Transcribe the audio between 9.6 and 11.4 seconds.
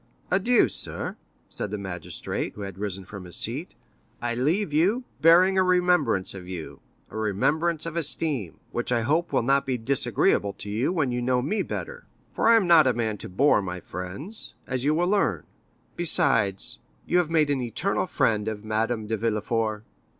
be disagreeable to you when you